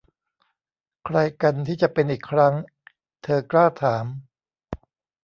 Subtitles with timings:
[1.05, 2.53] 'ใครกันที่จะเป็นอีกครั้ง?'
[3.23, 4.05] เธอกล้าถาม